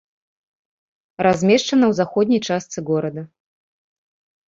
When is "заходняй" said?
2.01-2.41